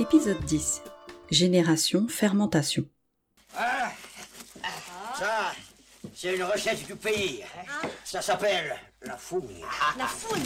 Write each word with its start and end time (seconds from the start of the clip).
Épisode 0.00 0.44
10. 0.44 0.82
Génération 1.30 2.08
fermentation. 2.08 2.84
Ça, 5.16 5.52
c'est 6.14 6.34
une 6.34 6.42
recette 6.42 6.84
du 6.84 6.96
pays. 6.96 7.44
Ça 8.04 8.20
s'appelle 8.20 8.76
la 9.02 9.16
fougne. 9.16 9.64
La 9.96 10.06
fouine 10.06 10.42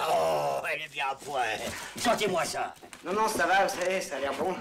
Oh, 0.00 0.60
elle 0.72 0.82
est 0.82 0.92
bien 0.92 1.06
à 1.10 1.14
point. 1.14 1.42
Sentez-moi 1.98 2.44
ça. 2.44 2.74
Non, 3.04 3.12
non, 3.12 3.28
ça 3.28 3.46
va, 3.46 3.66
vous 3.66 3.78
savez, 3.78 4.00
ça 4.00 4.16
a 4.16 4.20
l'air 4.20 4.34
bon. 4.34 4.54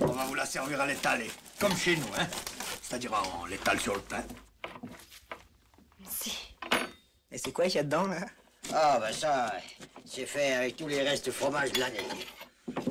On 0.00 0.06
va 0.06 0.24
vous 0.24 0.34
la 0.34 0.46
servir 0.46 0.80
à 0.80 0.86
l'étaler, 0.86 1.30
comme 1.58 1.76
chez 1.76 1.96
nous, 1.96 2.08
hein. 2.18 2.26
C'est-à-dire 2.82 3.12
on 3.40 3.46
l'étale 3.46 3.80
sur 3.80 3.94
le 3.94 4.00
pain. 4.02 4.22
Et 7.32 7.35
c'est 7.46 7.52
quoi 7.52 7.66
qu'il 7.66 7.76
y 7.76 7.78
a 7.78 7.84
dedans, 7.84 8.08
là? 8.08 8.26
Ah, 8.74 8.98
bah 8.98 9.12
ça, 9.12 9.54
c'est 10.04 10.26
fait 10.26 10.52
avec 10.54 10.74
tous 10.74 10.88
les 10.88 11.00
restes 11.02 11.30
fromage 11.30 11.70
de 11.70 11.78
l'année. 11.78 12.00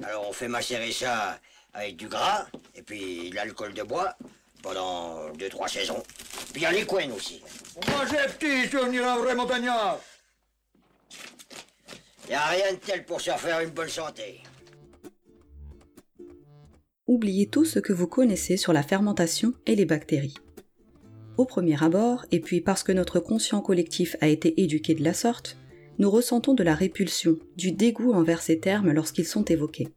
Alors 0.01 0.29
on 0.29 0.31
fait 0.31 0.47
macérer 0.47 0.93
ça 0.93 1.37
avec 1.73 1.97
du 1.97 2.07
gras 2.07 2.45
et 2.73 2.81
puis 2.81 3.31
de 3.31 3.35
l'alcool 3.35 3.73
de 3.73 3.83
bois 3.83 4.15
pendant 4.63 5.29
deux, 5.31 5.49
trois 5.49 5.67
saisons. 5.67 6.01
Puis 6.53 6.61
il 6.61 6.61
y 6.61 6.65
a 6.65 6.71
les 6.71 6.85
coins 6.85 7.11
aussi. 7.11 7.43
Moi 7.89 8.05
j'ai 8.09 8.33
petit, 8.33 8.69
je 8.69 8.77
devenir 8.77 9.05
un 9.05 9.17
vrai 9.17 9.35
montagnard. 9.35 9.99
Il 12.23 12.29
n'y 12.29 12.35
a 12.35 12.45
rien 12.45 12.71
de 12.71 12.77
tel 12.77 13.03
pour 13.03 13.19
se 13.19 13.31
faire 13.31 13.59
une 13.59 13.71
bonne 13.71 13.89
santé. 13.89 14.41
Oubliez 17.07 17.49
tout 17.49 17.65
ce 17.65 17.79
que 17.79 17.91
vous 17.91 18.07
connaissez 18.07 18.55
sur 18.55 18.71
la 18.71 18.83
fermentation 18.83 19.53
et 19.65 19.75
les 19.75 19.85
bactéries. 19.85 20.37
Au 21.37 21.45
premier 21.45 21.81
abord, 21.83 22.25
et 22.31 22.39
puis 22.39 22.61
parce 22.61 22.83
que 22.83 22.91
notre 22.91 23.19
conscient 23.19 23.61
collectif 23.61 24.15
a 24.21 24.27
été 24.27 24.61
éduqué 24.61 24.95
de 24.95 25.03
la 25.03 25.13
sorte, 25.13 25.57
nous 25.99 26.09
ressentons 26.09 26.53
de 26.53 26.63
la 26.63 26.75
répulsion, 26.75 27.37
du 27.57 27.71
dégoût 27.71 28.13
envers 28.13 28.41
ces 28.41 28.59
termes 28.59 28.91
lorsqu'ils 28.91 29.25
sont 29.25 29.45
évoqués. 29.45 29.89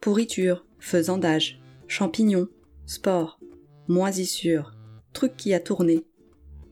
Pourriture, 0.00 0.64
faisandage, 0.78 1.60
champignons, 1.86 2.48
sport, 2.86 3.38
moisissure, 3.86 4.72
truc 5.12 5.36
qui 5.36 5.52
a 5.52 5.60
tourné, 5.60 6.04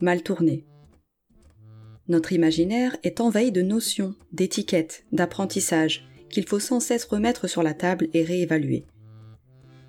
mal 0.01 0.23
tourné. 0.23 0.65
Notre 2.09 2.33
imaginaire 2.33 2.97
est 3.03 3.21
envahi 3.21 3.51
de 3.51 3.63
notions, 3.63 4.15
d'étiquettes, 4.33 5.05
d'apprentissage 5.13 6.09
qu'il 6.31 6.47
faut 6.47 6.61
sans 6.61 6.81
cesse 6.81 7.05
remettre 7.05 7.49
sur 7.49 7.63
la 7.63 7.75
table 7.75 8.09
et 8.15 8.23
réévaluer. 8.23 8.85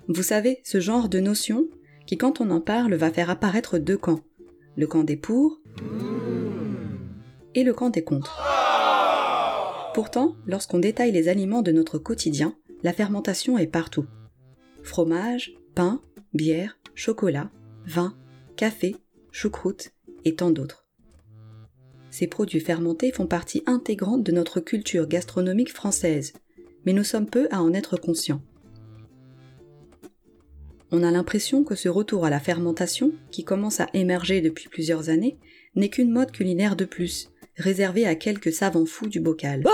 Vous 0.08 0.22
savez, 0.22 0.60
ce 0.64 0.80
genre 0.80 1.08
de 1.08 1.20
notion 1.20 1.68
qui, 2.08 2.16
quand 2.16 2.40
on 2.40 2.50
en 2.50 2.62
parle, 2.62 2.94
va 2.94 3.10
faire 3.10 3.28
apparaître 3.28 3.76
deux 3.76 3.98
camps. 3.98 4.20
Le 4.76 4.86
camp 4.86 5.04
des 5.04 5.18
pour 5.18 5.60
et 7.54 7.64
le 7.64 7.74
camp 7.74 7.90
des 7.90 8.02
contre. 8.02 8.42
Pourtant, 9.92 10.34
lorsqu'on 10.46 10.78
détaille 10.78 11.12
les 11.12 11.28
aliments 11.28 11.60
de 11.60 11.70
notre 11.70 11.98
quotidien, 11.98 12.54
la 12.82 12.94
fermentation 12.94 13.58
est 13.58 13.66
partout. 13.66 14.06
Fromage, 14.82 15.52
pain, 15.74 16.00
bière, 16.32 16.78
chocolat, 16.94 17.50
vin, 17.84 18.14
café, 18.56 18.96
choucroute 19.30 19.90
et 20.24 20.34
tant 20.34 20.50
d'autres. 20.50 20.86
Ces 22.08 22.26
produits 22.26 22.60
fermentés 22.60 23.12
font 23.12 23.26
partie 23.26 23.62
intégrante 23.66 24.22
de 24.22 24.32
notre 24.32 24.60
culture 24.60 25.06
gastronomique 25.06 25.74
française, 25.74 26.32
mais 26.86 26.94
nous 26.94 27.04
sommes 27.04 27.28
peu 27.28 27.48
à 27.50 27.60
en 27.60 27.74
être 27.74 27.98
conscients. 27.98 28.40
On 30.90 31.02
a 31.02 31.10
l'impression 31.10 31.64
que 31.64 31.74
ce 31.74 31.88
retour 31.88 32.24
à 32.24 32.30
la 32.30 32.40
fermentation, 32.40 33.12
qui 33.30 33.44
commence 33.44 33.80
à 33.80 33.88
émerger 33.92 34.40
depuis 34.40 34.68
plusieurs 34.68 35.10
années, 35.10 35.38
n'est 35.74 35.90
qu'une 35.90 36.10
mode 36.10 36.32
culinaire 36.32 36.76
de 36.76 36.86
plus, 36.86 37.30
réservée 37.56 38.06
à 38.06 38.14
quelques 38.14 38.52
savants 38.52 38.86
fous 38.86 39.08
du 39.08 39.20
bocal. 39.20 39.64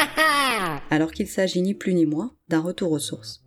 Alors 0.90 1.12
qu'il 1.12 1.26
s'agit 1.26 1.62
ni 1.62 1.74
plus 1.74 1.94
ni 1.94 2.04
moins 2.04 2.34
d'un 2.48 2.60
retour 2.60 2.92
aux 2.92 2.98
sources. 2.98 3.42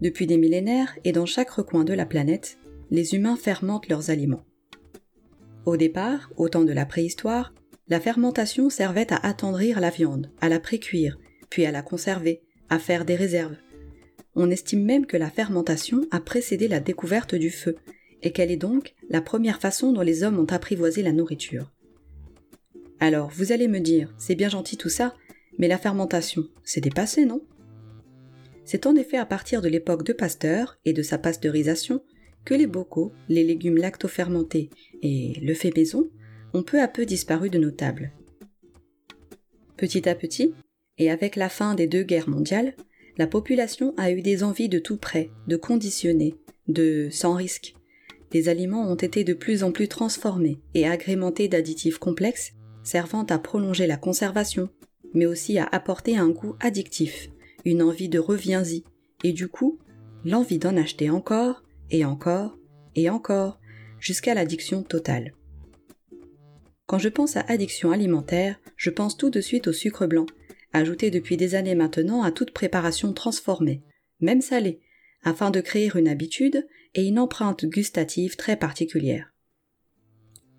Depuis 0.00 0.26
des 0.26 0.36
millénaires 0.36 0.94
et 1.04 1.12
dans 1.12 1.26
chaque 1.26 1.50
recoin 1.50 1.84
de 1.84 1.94
la 1.94 2.06
planète, 2.06 2.58
les 2.90 3.14
humains 3.14 3.36
fermentent 3.36 3.88
leurs 3.88 4.10
aliments. 4.10 4.44
Au 5.64 5.76
départ, 5.76 6.30
au 6.36 6.48
temps 6.48 6.64
de 6.64 6.72
la 6.72 6.86
préhistoire, 6.86 7.54
la 7.88 8.00
fermentation 8.00 8.68
servait 8.68 9.12
à 9.12 9.26
attendrir 9.26 9.80
la 9.80 9.90
viande, 9.90 10.30
à 10.40 10.48
la 10.48 10.60
précuire, 10.60 11.18
puis 11.50 11.66
à 11.66 11.72
la 11.72 11.82
conserver, 11.82 12.42
à 12.68 12.78
faire 12.78 13.04
des 13.04 13.14
réserves. 13.14 13.56
On 14.36 14.50
estime 14.50 14.84
même 14.84 15.06
que 15.06 15.16
la 15.16 15.30
fermentation 15.30 16.02
a 16.10 16.20
précédé 16.20 16.68
la 16.68 16.78
découverte 16.78 17.34
du 17.34 17.50
feu, 17.50 17.76
et 18.22 18.32
qu'elle 18.32 18.50
est 18.50 18.56
donc 18.56 18.94
la 19.08 19.22
première 19.22 19.60
façon 19.60 19.92
dont 19.92 20.02
les 20.02 20.22
hommes 20.22 20.38
ont 20.38 20.52
apprivoisé 20.52 21.02
la 21.02 21.12
nourriture. 21.12 21.72
Alors, 23.00 23.30
vous 23.30 23.52
allez 23.52 23.68
me 23.68 23.80
dire, 23.80 24.14
c'est 24.18 24.34
bien 24.34 24.48
gentil 24.48 24.76
tout 24.76 24.88
ça, 24.88 25.14
mais 25.58 25.68
la 25.68 25.78
fermentation, 25.78 26.44
c'est 26.64 26.80
dépassé, 26.80 27.24
non? 27.24 27.42
C'est 28.64 28.86
en 28.86 28.96
effet 28.96 29.16
à 29.16 29.26
partir 29.26 29.62
de 29.62 29.68
l'époque 29.68 30.04
de 30.04 30.12
Pasteur 30.12 30.78
et 30.84 30.92
de 30.92 31.02
sa 31.02 31.18
pasteurisation 31.18 32.02
que 32.44 32.54
les 32.54 32.66
bocaux, 32.66 33.12
les 33.28 33.44
légumes 33.44 33.76
lactofermentés 33.76 34.70
et 35.02 35.34
le 35.40 35.54
fait 35.54 35.74
maison 35.76 36.10
ont 36.52 36.62
peu 36.62 36.80
à 36.80 36.88
peu 36.88 37.06
disparu 37.06 37.48
de 37.48 37.58
nos 37.58 37.70
tables. 37.70 38.12
Petit 39.76 40.08
à 40.08 40.14
petit, 40.14 40.54
et 40.98 41.10
avec 41.10 41.36
la 41.36 41.48
fin 41.48 41.74
des 41.74 41.86
deux 41.86 42.02
guerres 42.02 42.28
mondiales, 42.28 42.74
la 43.18 43.26
population 43.26 43.94
a 43.96 44.10
eu 44.10 44.22
des 44.22 44.42
envies 44.42 44.68
de 44.68 44.78
tout 44.78 44.96
près, 44.96 45.30
de 45.46 45.56
conditionner, 45.56 46.34
de 46.68 47.08
sans 47.10 47.34
risque. 47.34 47.74
Les 48.32 48.48
aliments 48.48 48.90
ont 48.90 48.96
été 48.96 49.24
de 49.24 49.34
plus 49.34 49.62
en 49.62 49.72
plus 49.72 49.88
transformés 49.88 50.60
et 50.74 50.86
agrémentés 50.86 51.48
d'additifs 51.48 51.98
complexes 51.98 52.52
servant 52.86 53.24
à 53.24 53.38
prolonger 53.38 53.86
la 53.86 53.96
conservation, 53.96 54.68
mais 55.12 55.26
aussi 55.26 55.58
à 55.58 55.64
apporter 55.64 56.16
un 56.16 56.28
goût 56.28 56.54
addictif, 56.60 57.28
une 57.64 57.82
envie 57.82 58.08
de 58.08 58.18
reviens-y, 58.18 58.84
et 59.24 59.32
du 59.32 59.48
coup, 59.48 59.78
l'envie 60.24 60.58
d'en 60.58 60.76
acheter 60.76 61.10
encore, 61.10 61.64
et 61.90 62.04
encore, 62.04 62.56
et 62.94 63.10
encore, 63.10 63.58
jusqu'à 63.98 64.34
l'addiction 64.34 64.82
totale. 64.82 65.32
Quand 66.86 66.98
je 66.98 67.08
pense 67.08 67.36
à 67.36 67.40
addiction 67.48 67.90
alimentaire, 67.90 68.60
je 68.76 68.90
pense 68.90 69.16
tout 69.16 69.30
de 69.30 69.40
suite 69.40 69.66
au 69.66 69.72
sucre 69.72 70.06
blanc, 70.06 70.26
ajouté 70.76 71.10
depuis 71.10 71.36
des 71.36 71.54
années 71.54 71.74
maintenant 71.74 72.22
à 72.22 72.30
toute 72.30 72.52
préparation 72.52 73.12
transformée, 73.12 73.82
même 74.20 74.40
salée, 74.40 74.80
afin 75.22 75.50
de 75.50 75.60
créer 75.60 75.90
une 75.94 76.08
habitude 76.08 76.66
et 76.94 77.06
une 77.06 77.18
empreinte 77.18 77.64
gustative 77.66 78.36
très 78.36 78.56
particulière. 78.56 79.32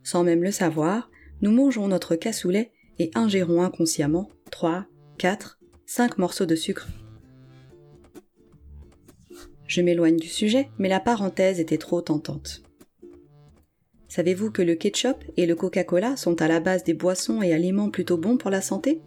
Sans 0.04 0.24
même 0.24 0.44
le 0.44 0.52
savoir, 0.52 1.10
nous 1.42 1.52
mangeons 1.52 1.88
notre 1.88 2.16
cassoulet 2.16 2.72
et 3.00 3.12
ingérons 3.16 3.62
inconsciemment 3.62 4.30
3, 4.52 4.86
4, 5.18 5.60
5 5.86 6.18
morceaux 6.18 6.46
de 6.46 6.56
sucre. 6.56 6.88
Je 9.68 9.82
m'éloigne 9.82 10.18
du 10.18 10.30
sujet, 10.30 10.70
mais 10.78 10.90
la 10.90 11.00
parenthèse 11.00 11.60
était 11.60 11.78
trop 11.78 12.02
tentante. 12.02 12.64
Savez-vous 14.08 14.52
que 14.52 14.62
le 14.62 14.76
ketchup 14.76 15.24
et 15.36 15.46
le 15.46 15.56
Coca-Cola 15.56 16.16
sont 16.16 16.42
à 16.42 16.48
la 16.48 16.62
base 16.62 16.84
des 16.84 16.94
boissons 16.94 17.42
et 17.42 17.54
aliments 17.54 17.90
plutôt 17.90 18.18
bons 18.18 18.38
pour 18.38 18.50
la 18.50 18.62
santé? 18.62 19.02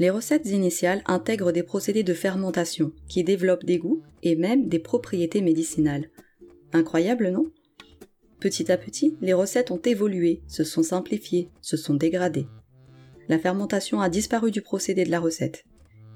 Les 0.00 0.08
recettes 0.08 0.46
initiales 0.46 1.02
intègrent 1.04 1.52
des 1.52 1.62
procédés 1.62 2.02
de 2.02 2.14
fermentation 2.14 2.90
qui 3.06 3.22
développent 3.22 3.66
des 3.66 3.76
goûts 3.76 4.00
et 4.22 4.34
même 4.34 4.66
des 4.66 4.78
propriétés 4.78 5.42
médicinales. 5.42 6.08
Incroyable, 6.72 7.28
non? 7.28 7.52
Petit 8.40 8.72
à 8.72 8.78
petit, 8.78 9.18
les 9.20 9.34
recettes 9.34 9.70
ont 9.70 9.82
évolué, 9.84 10.40
se 10.48 10.64
sont 10.64 10.82
simplifiées, 10.82 11.50
se 11.60 11.76
sont 11.76 11.92
dégradées. 11.92 12.46
La 13.28 13.38
fermentation 13.38 14.00
a 14.00 14.08
disparu 14.08 14.50
du 14.50 14.62
procédé 14.62 15.04
de 15.04 15.10
la 15.10 15.20
recette, 15.20 15.64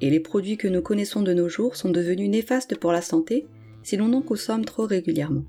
et 0.00 0.08
les 0.08 0.20
produits 0.20 0.56
que 0.56 0.66
nous 0.66 0.80
connaissons 0.80 1.20
de 1.20 1.34
nos 1.34 1.50
jours 1.50 1.76
sont 1.76 1.90
devenus 1.90 2.30
néfastes 2.30 2.78
pour 2.78 2.90
la 2.90 3.02
santé 3.02 3.46
si 3.82 3.98
l'on 3.98 4.14
en 4.14 4.22
consomme 4.22 4.64
trop 4.64 4.86
régulièrement. 4.86 5.44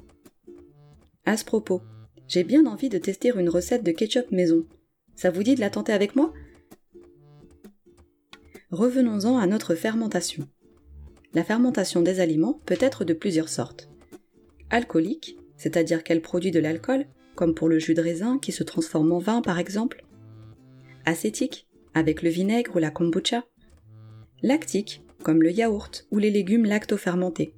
À 1.23 1.37
ce 1.37 1.45
propos, 1.45 1.83
j'ai 2.27 2.43
bien 2.43 2.65
envie 2.65 2.89
de 2.89 2.97
tester 2.97 3.31
une 3.33 3.47
recette 3.47 3.85
de 3.85 3.91
ketchup 3.91 4.29
maison. 4.31 4.65
Ça 5.15 5.29
vous 5.29 5.41
dit 5.41 5.55
de 5.55 5.61
la 5.61 5.69
tenter 5.69 5.93
avec 5.93 6.17
moi? 6.17 6.33
Revenons-en 8.71 9.37
à 9.37 9.45
notre 9.45 9.75
fermentation. 9.75 10.47
la 11.35 11.43
fermentation 11.43 12.01
des 12.01 12.19
aliments 12.19 12.59
peut 12.65 12.77
être 12.79 13.03
de 13.03 13.13
plusieurs 13.13 13.49
sortes. 13.49 13.89
Alcoolique, 14.71 15.37
c'est-à-dire 15.55 16.03
qu'elle 16.03 16.21
produit 16.21 16.49
de 16.49 16.59
l'alcool, 16.59 17.05
comme 17.35 17.53
pour 17.53 17.69
le 17.69 17.77
jus 17.77 17.93
de 17.93 18.01
raisin 18.01 18.39
qui 18.39 18.51
se 18.51 18.63
transforme 18.63 19.11
en 19.11 19.19
vin 19.19 19.41
par 19.41 19.59
exemple. 19.59 20.03
Acétique, 21.05 21.67
avec 21.93 22.23
le 22.23 22.29
vinaigre 22.29 22.75
ou 22.75 22.79
la 22.79 22.89
kombucha. 22.89 23.43
Lactique, 24.41 25.03
comme 25.23 25.43
le 25.43 25.51
yaourt 25.51 26.07
ou 26.09 26.17
les 26.17 26.31
légumes 26.31 26.65
lactofermentés. 26.65 27.53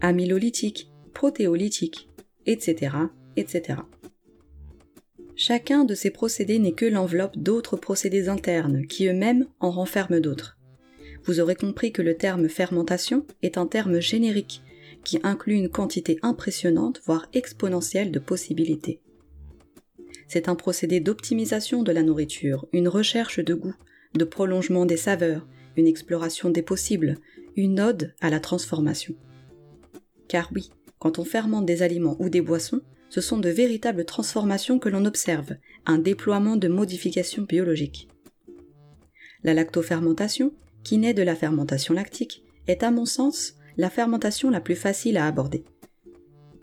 Amylolytique, 0.00 0.90
protéolytique, 1.14 2.08
etc., 2.46 2.96
etc. 3.36 3.80
Chacun 5.42 5.84
de 5.86 5.94
ces 5.94 6.10
procédés 6.10 6.58
n'est 6.58 6.74
que 6.74 6.84
l'enveloppe 6.84 7.38
d'autres 7.38 7.78
procédés 7.78 8.28
internes 8.28 8.86
qui 8.86 9.06
eux-mêmes 9.06 9.46
en 9.58 9.70
renferment 9.70 10.20
d'autres. 10.20 10.58
Vous 11.24 11.40
aurez 11.40 11.54
compris 11.54 11.92
que 11.92 12.02
le 12.02 12.14
terme 12.14 12.46
fermentation 12.46 13.24
est 13.40 13.56
un 13.56 13.66
terme 13.66 14.00
générique 14.00 14.60
qui 15.02 15.18
inclut 15.22 15.54
une 15.54 15.70
quantité 15.70 16.18
impressionnante, 16.20 17.00
voire 17.06 17.26
exponentielle 17.32 18.10
de 18.10 18.18
possibilités. 18.18 19.00
C'est 20.28 20.50
un 20.50 20.56
procédé 20.56 21.00
d'optimisation 21.00 21.82
de 21.82 21.92
la 21.92 22.02
nourriture, 22.02 22.66
une 22.74 22.88
recherche 22.88 23.40
de 23.40 23.54
goût, 23.54 23.76
de 24.12 24.26
prolongement 24.26 24.84
des 24.84 24.98
saveurs, 24.98 25.48
une 25.78 25.86
exploration 25.86 26.50
des 26.50 26.60
possibles, 26.60 27.16
une 27.56 27.80
ode 27.80 28.14
à 28.20 28.28
la 28.28 28.40
transformation. 28.40 29.14
Car 30.28 30.50
oui, 30.54 30.68
quand 30.98 31.18
on 31.18 31.24
fermente 31.24 31.64
des 31.64 31.80
aliments 31.80 32.18
ou 32.20 32.28
des 32.28 32.42
boissons, 32.42 32.82
ce 33.10 33.20
sont 33.20 33.38
de 33.38 33.50
véritables 33.50 34.04
transformations 34.04 34.78
que 34.78 34.88
l'on 34.88 35.04
observe, 35.04 35.56
un 35.84 35.98
déploiement 35.98 36.56
de 36.56 36.68
modifications 36.68 37.42
biologiques. 37.42 38.08
La 39.42 39.52
lactofermentation, 39.52 40.54
qui 40.84 40.96
naît 40.96 41.14
de 41.14 41.22
la 41.22 41.34
fermentation 41.34 41.92
lactique, 41.92 42.44
est 42.66 42.82
à 42.82 42.90
mon 42.90 43.04
sens 43.04 43.56
la 43.76 43.90
fermentation 43.90 44.48
la 44.48 44.60
plus 44.60 44.76
facile 44.76 45.16
à 45.16 45.26
aborder. 45.26 45.64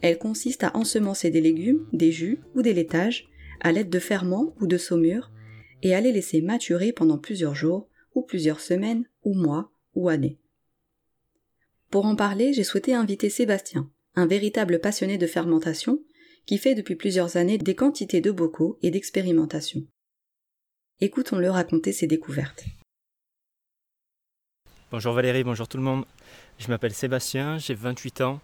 Elle 0.02 0.18
consiste 0.18 0.64
à 0.64 0.76
ensemencer 0.76 1.30
des 1.30 1.42
légumes, 1.42 1.86
des 1.92 2.12
jus 2.12 2.40
ou 2.56 2.62
des 2.62 2.74
laitages 2.74 3.28
à 3.60 3.72
l'aide 3.72 3.90
de 3.90 4.00
ferments 4.00 4.54
ou 4.62 4.68
de 4.68 4.78
saumures 4.78 5.32
et 5.84 5.96
à 5.96 6.02
les 6.02 6.12
laisser 6.12 6.42
maturer 6.42 6.92
pendant 6.92 7.18
plusieurs 7.18 7.56
jours 7.56 7.90
ou 8.16 8.22
plusieurs 8.22 8.60
semaines 8.60 9.06
ou 9.24 9.34
mois 9.34 9.72
ou 9.96 10.10
années. 10.10 10.38
Pour 11.90 12.06
en 12.06 12.16
parler, 12.16 12.54
j'ai 12.54 12.64
souhaité 12.64 12.94
inviter 12.94 13.30
Sébastien, 13.30 13.90
un 14.16 14.28
véritable 14.28 14.80
passionné 14.80 15.18
de 15.18 15.28
fermentation 15.28 16.00
qui 16.48 16.58
fait 16.58 16.76
depuis 16.76 16.96
plusieurs 16.96 17.36
années 17.36 17.58
des 17.58 17.76
quantités 17.76 18.22
de 18.22 18.32
bocaux 18.32 18.80
et 18.82 18.90
d'expérimentation. 18.90 19.84
Écoutons-le 21.02 21.52
raconter 21.52 21.92
ses 21.92 22.08
découvertes. 22.08 22.64
Bonjour 24.90 25.14
Valérie, 25.14 25.44
bonjour 25.44 25.68
tout 25.68 25.78
le 25.78 25.84
monde. 25.84 26.06
Je 26.58 26.70
m'appelle 26.70 26.94
Sébastien, 26.94 27.58
j'ai 27.58 27.74
28 27.74 28.22
ans, 28.22 28.40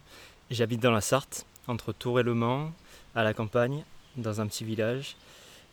j'habite 0.51 0.81
dans 0.81 0.91
la 0.91 0.99
Sarthe, 0.99 1.45
entre 1.67 1.93
Tours 1.93 2.19
et 2.19 2.23
Le 2.23 2.33
Mans, 2.33 2.73
à 3.15 3.23
la 3.23 3.33
campagne, 3.33 3.85
dans 4.17 4.41
un 4.41 4.47
petit 4.47 4.65
village, 4.65 5.15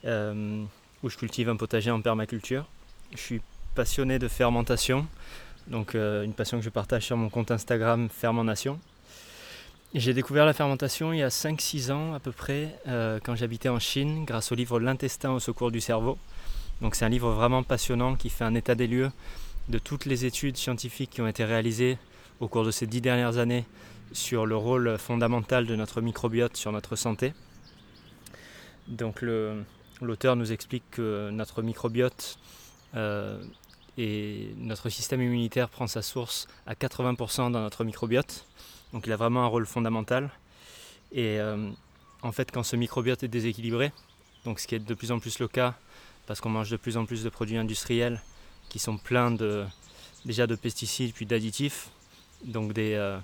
euh, 0.04 0.62
où 1.02 1.10
je 1.10 1.18
cultive 1.18 1.48
un 1.48 1.56
potager 1.56 1.90
en 1.90 2.00
permaculture. 2.00 2.68
Je 3.10 3.18
suis 3.18 3.42
passionné 3.74 4.20
de 4.20 4.28
fermentation, 4.28 5.08
donc 5.66 5.96
euh, 5.96 6.22
une 6.22 6.34
passion 6.34 6.58
que 6.58 6.64
je 6.64 6.70
partage 6.70 7.06
sur 7.06 7.16
mon 7.16 7.28
compte 7.28 7.50
Instagram 7.50 8.08
Fermentation. 8.08 8.78
J'ai 9.92 10.14
découvert 10.14 10.46
la 10.46 10.52
fermentation 10.52 11.12
il 11.12 11.18
y 11.18 11.22
a 11.24 11.30
5-6 11.30 11.90
ans 11.90 12.14
à 12.14 12.20
peu 12.20 12.30
près, 12.30 12.78
euh, 12.86 13.18
quand 13.24 13.34
j'habitais 13.34 13.68
en 13.68 13.80
Chine, 13.80 14.24
grâce 14.24 14.52
au 14.52 14.54
livre 14.54 14.78
L'intestin 14.78 15.32
au 15.32 15.40
secours 15.40 15.72
du 15.72 15.80
cerveau. 15.80 16.16
Donc 16.80 16.94
c'est 16.94 17.04
un 17.04 17.08
livre 17.08 17.32
vraiment 17.32 17.64
passionnant 17.64 18.14
qui 18.14 18.30
fait 18.30 18.44
un 18.44 18.54
état 18.54 18.76
des 18.76 18.86
lieux 18.86 19.10
de 19.68 19.78
toutes 19.80 20.04
les 20.04 20.26
études 20.26 20.56
scientifiques 20.56 21.10
qui 21.10 21.22
ont 21.22 21.26
été 21.26 21.44
réalisées 21.44 21.98
au 22.38 22.46
cours 22.46 22.64
de 22.64 22.70
ces 22.70 22.86
dix 22.86 23.00
dernières 23.00 23.38
années 23.38 23.64
sur 24.12 24.46
le 24.46 24.54
rôle 24.54 24.96
fondamental 24.96 25.66
de 25.66 25.74
notre 25.74 26.00
microbiote 26.00 26.56
sur 26.56 26.70
notre 26.70 26.94
santé. 26.94 27.32
Donc 28.86 29.22
l'auteur 30.00 30.36
nous 30.36 30.52
explique 30.52 30.84
que 30.92 31.30
notre 31.30 31.62
microbiote 31.62 32.38
euh, 32.94 33.42
et 33.98 34.54
notre 34.56 34.88
système 34.88 35.20
immunitaire 35.20 35.68
prend 35.68 35.88
sa 35.88 36.00
source 36.00 36.46
à 36.68 36.74
80% 36.74 37.50
dans 37.50 37.60
notre 37.60 37.82
microbiote. 37.82 38.46
Donc 38.92 39.06
il 39.06 39.12
a 39.12 39.16
vraiment 39.16 39.44
un 39.44 39.46
rôle 39.46 39.66
fondamental. 39.66 40.30
Et 41.12 41.40
euh, 41.40 41.70
en 42.22 42.32
fait 42.32 42.50
quand 42.50 42.62
ce 42.62 42.76
microbiote 42.76 43.22
est 43.22 43.28
déséquilibré, 43.28 43.92
donc 44.44 44.60
ce 44.60 44.66
qui 44.66 44.74
est 44.74 44.78
de 44.80 44.94
plus 44.94 45.12
en 45.12 45.18
plus 45.18 45.38
le 45.38 45.48
cas 45.48 45.74
parce 46.26 46.40
qu'on 46.40 46.50
mange 46.50 46.70
de 46.70 46.76
plus 46.76 46.96
en 46.96 47.06
plus 47.06 47.24
de 47.24 47.28
produits 47.28 47.56
industriels 47.56 48.20
qui 48.68 48.78
sont 48.78 48.98
pleins 48.98 49.30
de, 49.30 49.64
déjà 50.24 50.46
de 50.46 50.54
pesticides 50.54 51.12
puis 51.12 51.26
d'additifs, 51.26 51.90
donc 52.44 52.76
euh, 52.78 53.18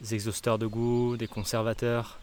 des, 0.00 0.14
exhausteurs 0.14 0.58
de 0.58 0.66
goût, 0.66 1.16
des 1.16 1.26
conservateurs, 1.26 2.18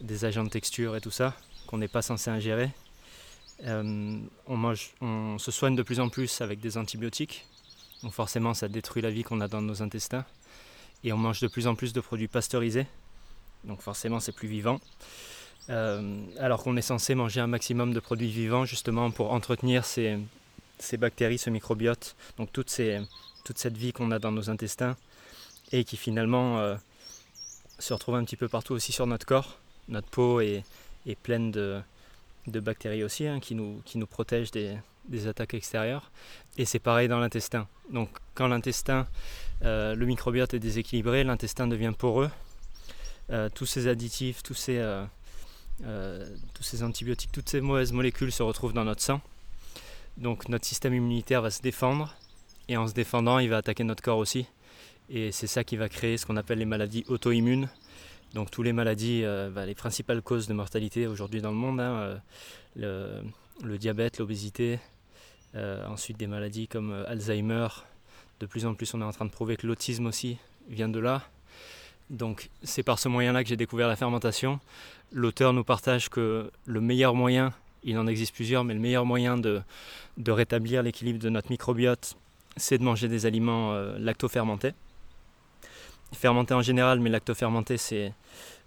des 0.00 0.24
agents 0.24 0.44
de 0.44 0.50
texture 0.50 0.96
et 0.96 1.00
tout 1.00 1.10
ça 1.10 1.34
qu'on 1.66 1.78
n'est 1.78 1.88
pas 1.88 2.02
censé 2.02 2.30
ingérer. 2.30 2.70
Euh, 3.64 4.18
on, 4.46 4.74
on 5.00 5.38
se 5.38 5.50
soigne 5.50 5.76
de 5.76 5.82
plus 5.82 6.00
en 6.00 6.08
plus 6.08 6.40
avec 6.40 6.60
des 6.60 6.76
antibiotiques, 6.76 7.46
donc 8.02 8.12
forcément 8.12 8.52
ça 8.52 8.68
détruit 8.68 9.02
la 9.02 9.10
vie 9.10 9.22
qu'on 9.22 9.40
a 9.40 9.48
dans 9.48 9.62
nos 9.62 9.82
intestins. 9.82 10.24
Et 11.04 11.12
on 11.12 11.16
mange 11.16 11.40
de 11.40 11.48
plus 11.48 11.66
en 11.66 11.74
plus 11.74 11.92
de 11.92 12.00
produits 12.00 12.28
pasteurisés, 12.28 12.86
donc 13.64 13.80
forcément 13.80 14.20
c'est 14.20 14.32
plus 14.32 14.48
vivant. 14.48 14.80
Euh, 15.70 16.24
alors 16.38 16.62
qu'on 16.62 16.76
est 16.76 16.82
censé 16.82 17.14
manger 17.14 17.40
un 17.40 17.46
maximum 17.46 17.92
de 17.92 18.00
produits 18.00 18.30
vivants 18.30 18.64
justement 18.64 19.10
pour 19.12 19.32
entretenir 19.32 19.84
ces, 19.84 20.18
ces 20.78 20.96
bactéries, 20.96 21.38
ce 21.38 21.50
microbiote, 21.50 22.16
donc 22.36 22.52
toute 22.52 22.68
cette 22.68 23.76
vie 23.76 23.92
qu'on 23.92 24.10
a 24.10 24.18
dans 24.18 24.32
nos 24.32 24.50
intestins 24.50 24.96
et 25.70 25.84
qui 25.84 25.96
finalement 25.96 26.58
euh, 26.58 26.76
se 27.78 27.94
retrouve 27.94 28.16
un 28.16 28.24
petit 28.24 28.36
peu 28.36 28.48
partout 28.48 28.74
aussi 28.74 28.92
sur 28.92 29.06
notre 29.06 29.26
corps. 29.26 29.58
Notre 29.88 30.08
peau 30.08 30.40
est, 30.40 30.64
pleine 31.22 31.50
de, 31.50 31.80
bactéries 32.46 33.04
aussi 33.04 33.26
hein, 33.26 33.40
qui, 33.40 33.54
nous, 33.54 33.80
qui 33.84 33.98
nous 33.98 34.06
protègent 34.06 34.50
des, 34.50 34.76
attaques 35.26 35.54
extérieures. 35.54 36.10
Et 36.58 36.64
c'est 36.64 36.78
pareil 36.78 37.08
dans 37.08 37.18
l'intestin. 37.18 37.66
Donc 37.90 38.08
quand 38.34 38.48
l'intestin, 38.48 39.06
euh, 39.64 39.94
le 39.94 40.06
microbiote 40.06 40.54
est 40.54 40.58
déséquilibré, 40.58 41.24
l'intestin 41.24 41.66
devient 41.66 41.92
poreux. 41.96 42.30
Euh, 43.30 43.48
tous 43.54 43.66
ces 43.66 43.88
additifs, 43.88 44.42
tous 44.42 44.54
ces, 44.54 44.82
tous 46.54 46.62
ces 46.62 46.82
antibiotiques, 46.82 47.32
toutes 47.32 47.48
ces 47.48 47.60
mauvaises 47.60 47.92
molécules 47.92 48.32
se 48.32 48.42
retrouvent 48.42 48.74
dans 48.74 48.84
notre 48.84 49.02
sang. 49.02 49.20
Donc 50.16 50.48
notre 50.48 50.66
système 50.66 50.94
immunitaire 50.94 51.42
va 51.42 51.50
se 51.50 51.62
défendre 51.62 52.14
et 52.68 52.76
en 52.76 52.86
se 52.86 52.92
défendant, 52.92 53.38
il 53.38 53.48
va 53.48 53.58
attaquer 53.58 53.84
notre 53.84 54.02
corps 54.02 54.18
aussi. 54.18 54.46
Et 55.08 55.32
c'est 55.32 55.46
ça 55.46 55.64
qui 55.64 55.76
va 55.76 55.88
créer 55.88 56.16
ce 56.16 56.26
qu'on 56.26 56.36
appelle 56.36 56.58
les 56.58 56.64
maladies 56.64 57.04
auto-immunes. 57.08 57.68
Donc 58.34 58.50
toutes 58.50 58.64
les 58.64 58.72
maladies, 58.72 59.22
euh, 59.24 59.50
bah, 59.50 59.66
les 59.66 59.74
principales 59.74 60.22
causes 60.22 60.46
de 60.46 60.54
mortalité 60.54 61.06
aujourd'hui 61.06 61.42
dans 61.42 61.50
le 61.50 61.56
monde, 61.56 61.80
hein, 61.80 62.20
euh, 62.78 63.22
le, 63.62 63.78
diabète, 63.78 64.18
l'obésité, 64.18 64.74
euh, 64.74 64.76
ensuite 65.54 66.16
des 66.16 66.26
maladies 66.26 66.68
comme 66.68 67.04
Alzheimer. 67.06 67.68
De 68.40 68.46
plus 68.46 68.66
en 68.66 68.74
plus 68.74 68.92
on 68.94 69.00
est 69.00 69.04
en 69.04 69.12
train 69.12 69.24
de 69.24 69.30
prouver 69.30 69.56
que 69.56 69.66
l'autisme 69.66 70.06
aussi 70.06 70.38
vient 70.68 70.88
de 70.88 70.98
là. 70.98 71.22
Donc 72.10 72.50
c'est 72.62 72.82
par 72.82 72.98
ce 72.98 73.08
moyen-là 73.08 73.42
que 73.42 73.48
j'ai 73.48 73.56
découvert 73.56 73.88
la 73.88 73.96
fermentation. 73.96 74.60
L'auteur 75.12 75.52
nous 75.52 75.64
partage 75.64 76.08
que 76.08 76.50
le 76.66 76.80
meilleur 76.80 77.14
moyen, 77.14 77.52
il 77.84 77.98
en 77.98 78.06
existe 78.06 78.34
plusieurs, 78.34 78.64
mais 78.64 78.74
le 78.74 78.80
meilleur 78.80 79.04
moyen 79.04 79.36
de, 79.36 79.62
rétablir 80.26 80.82
l'équilibre 80.82 81.18
de 81.18 81.28
notre 81.28 81.50
microbiote, 81.50 82.16
c'est 82.56 82.78
de 82.78 82.84
manger 82.84 83.08
des 83.08 83.26
aliments 83.26 83.74
lactofermentés 83.98 84.72
fermenté 86.14 86.54
en 86.54 86.62
général, 86.62 87.00
mais 87.00 87.10
lactofermenté 87.10 87.76
c'est, 87.76 88.12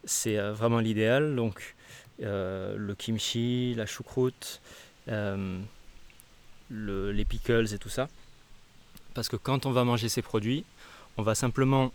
c'est 0.03 0.37
euh, 0.37 0.53
vraiment 0.53 0.79
l'idéal. 0.79 1.35
Donc 1.35 1.75
euh, 2.21 2.75
le 2.77 2.95
kimchi, 2.95 3.73
la 3.75 3.85
choucroute, 3.85 4.61
euh, 6.73 7.11
les 7.11 7.25
pickles 7.25 7.73
et 7.73 7.77
tout 7.77 7.89
ça. 7.89 8.07
Parce 9.13 9.29
que 9.29 9.35
quand 9.35 9.65
on 9.65 9.71
va 9.71 9.83
manger 9.83 10.09
ces 10.09 10.21
produits, 10.21 10.65
on 11.17 11.23
va 11.23 11.35
simplement 11.35 11.91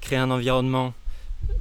créer 0.00 0.18
un 0.18 0.30
environnement 0.30 0.94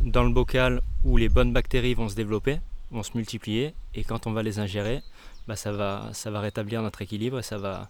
dans 0.01 0.23
le 0.23 0.31
bocal 0.31 0.81
où 1.03 1.17
les 1.17 1.29
bonnes 1.29 1.53
bactéries 1.53 1.93
vont 1.93 2.09
se 2.09 2.15
développer, 2.15 2.59
vont 2.91 3.03
se 3.03 3.11
multiplier, 3.15 3.73
et 3.93 4.03
quand 4.03 4.27
on 4.27 4.31
va 4.31 4.41
les 4.43 4.59
ingérer, 4.59 5.01
bah 5.47 5.55
ça, 5.55 5.71
va, 5.71 6.09
ça 6.13 6.31
va 6.31 6.39
rétablir 6.39 6.81
notre 6.81 7.01
équilibre 7.01 7.39
et 7.39 7.43
ça 7.43 7.57
va 7.57 7.87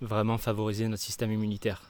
vraiment 0.00 0.38
favoriser 0.38 0.88
notre 0.88 1.02
système 1.02 1.32
immunitaire. 1.32 1.82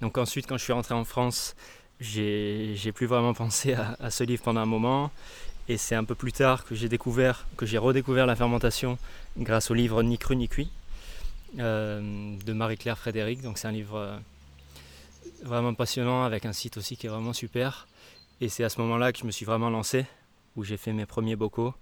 Donc 0.00 0.18
ensuite, 0.18 0.46
quand 0.46 0.58
je 0.58 0.64
suis 0.64 0.72
rentré 0.72 0.94
en 0.94 1.04
France, 1.04 1.54
j'ai 2.00 2.92
plus 2.94 3.06
vraiment 3.06 3.34
pensé 3.44 3.74
à, 3.74 4.10
ce 4.10 4.24
livre 4.24 4.42
pendant 4.42 4.60
un 4.60 4.66
moment. 4.66 5.10
Et 5.68 5.76
c'est 5.76 5.94
un 5.94 6.02
peu 6.02 6.16
plus 6.16 6.32
tard 6.32 6.64
que 6.64 6.74
j'ai 6.74 6.88
découvert, 6.88 7.46
que 7.56 7.66
j'ai 7.66 7.78
redécouvert 7.78 8.26
la 8.26 8.34
fermentation 8.34 8.98
grâce 9.38 9.70
au 9.70 9.74
livre 9.74 10.02
Ni 10.02 10.18
cru 10.18 10.34
ni 10.34 10.48
cuit 10.48 10.68
euh, 10.68 10.81
de 11.54 12.52
Marie-Claire 12.52 12.98
Frédéric. 12.98 13.42
Donc 13.42 13.58
c'est 13.58 13.68
un 13.68 13.72
livre 13.72 13.96
euh, 13.96 14.16
vraiment 15.42 15.74
passionnant 15.74 16.24
avec 16.24 16.46
un 16.46 16.52
site 16.52 16.76
aussi 16.76 16.96
qui 16.96 17.06
est 17.06 17.10
vraiment 17.10 17.32
super. 17.32 17.86
Et 18.40 18.48
c'est 18.48 18.64
à 18.64 18.68
ce 18.68 18.80
moment-là 18.80 19.12
que 19.12 19.18
je 19.18 19.24
me 19.24 19.30
suis 19.30 19.44
vraiment 19.44 19.70
lancé, 19.70 20.06
où 20.56 20.64
j'ai 20.64 20.76
fait 20.76 20.92
mes 20.92 21.06
premiers 21.06 21.36
bocaux. 21.36 21.74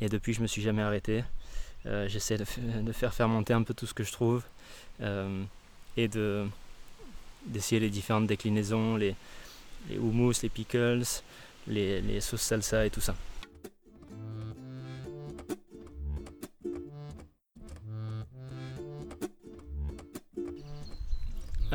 Et 0.00 0.08
depuis, 0.08 0.32
je 0.32 0.40
me 0.40 0.46
suis 0.46 0.62
jamais 0.62 0.82
arrêté. 0.82 1.24
Euh, 1.86 2.08
j'essaie 2.08 2.38
de, 2.38 2.44
faire 2.92 3.14
fermenter 3.14 3.52
un 3.52 3.62
peu 3.62 3.74
tout 3.74 3.86
ce 3.86 3.94
que 3.94 4.04
je 4.04 4.12
trouve 4.12 4.44
et 5.96 6.08
de, 6.08 6.46
d'essayer 7.46 7.80
les 7.80 7.90
différentes 7.90 8.26
déclinaisons, 8.26 8.96
les, 8.96 9.14
les 9.88 9.96
hummus, 9.96 10.42
les 10.42 10.48
pickles, 10.48 11.02
les, 11.66 12.00
les 12.00 12.20
sauces 12.20 12.42
salsa 12.42 12.86
et 12.86 12.90
tout 12.90 13.00
ça. 13.00 13.14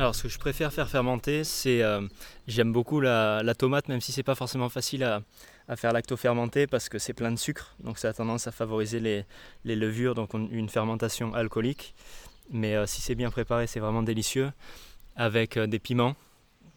Alors, 0.04 0.14
ce 0.14 0.24
que 0.24 0.28
je 0.28 0.38
préfère 0.38 0.70
faire 0.70 0.90
fermenter, 0.90 1.44
c'est. 1.44 1.80
euh, 1.82 2.06
J'aime 2.46 2.74
beaucoup 2.74 3.00
la, 3.00 3.42
tomate, 3.56 3.88
même 3.88 4.02
si 4.02 4.12
c'est 4.12 4.22
pas 4.22 4.34
forcément 4.34 4.68
facile 4.68 5.02
à, 5.02 5.22
faire 5.76 5.94
lacto-fermenter 5.94 6.66
parce 6.66 6.90
que 6.90 6.98
c'est 6.98 7.14
plein 7.14 7.32
de 7.32 7.38
sucre. 7.38 7.74
Donc, 7.82 7.96
ça 7.96 8.10
a 8.10 8.12
tendance 8.12 8.46
à 8.46 8.52
favoriser 8.52 9.00
les, 9.00 9.24
levures, 9.76 10.14
donc 10.14 10.34
on- 10.34 10.46
une 10.50 10.68
fermentation 10.68 11.32
alcoolique. 11.32 11.94
Mais 12.50 12.74
euh, 12.76 12.84
si 12.84 13.00
c'est 13.00 13.14
bien 13.14 13.30
préparé, 13.30 13.66
c'est 13.66 13.80
vraiment 13.80 14.02
délicieux. 14.02 14.52
Avec 15.16 15.56
euh, 15.56 15.66
des 15.66 15.78
piments, 15.78 16.16